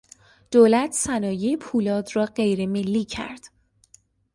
[0.51, 3.41] دولت صنایع پولاد را غیرملی کرد.